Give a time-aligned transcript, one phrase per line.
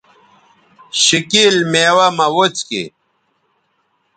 [1.03, 2.85] شِکِیل میوہ مہ وڅکیئ